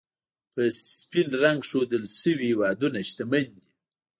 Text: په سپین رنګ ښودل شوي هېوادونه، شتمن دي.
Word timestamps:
په 0.53 0.61
سپین 0.99 1.29
رنګ 1.43 1.59
ښودل 1.69 2.03
شوي 2.19 2.45
هېوادونه، 2.51 2.99
شتمن 3.09 3.47
دي. 3.59 3.67